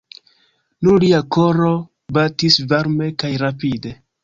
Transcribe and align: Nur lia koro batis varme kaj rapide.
Nur 0.87 0.97
lia 1.03 1.19
koro 1.37 1.69
batis 2.19 2.59
varme 2.75 3.13
kaj 3.25 3.33
rapide. 3.47 3.97